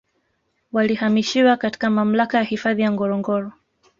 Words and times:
Walihamishiwa 0.71 1.57
katika 1.57 1.89
Mamlaka 1.89 2.37
ya 2.37 2.43
hifadhi 2.43 2.81
ya 2.81 2.91
Ngorongoro 2.91 3.51